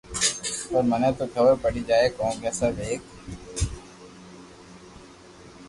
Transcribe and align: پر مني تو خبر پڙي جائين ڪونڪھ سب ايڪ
پر 0.69 0.81
مني 0.89 1.09
تو 1.17 1.25
خبر 1.33 1.53
پڙي 1.63 1.81
جائين 1.89 2.11
ڪونڪھ 2.17 2.47
سب 2.59 2.73
ايڪ 2.85 3.01